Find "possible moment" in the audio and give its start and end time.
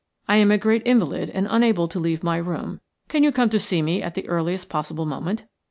4.67-5.43